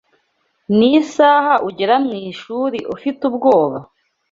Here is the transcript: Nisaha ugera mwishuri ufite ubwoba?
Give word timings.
Nisaha 0.77 1.53
ugera 1.67 1.95
mwishuri 2.05 2.79
ufite 2.95 3.21
ubwoba? 3.29 3.77